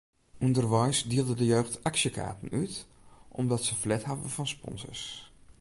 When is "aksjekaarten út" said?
1.83-2.73